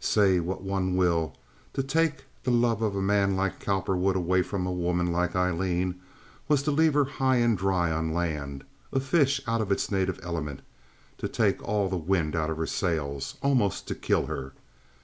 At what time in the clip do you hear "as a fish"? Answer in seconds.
8.92-9.40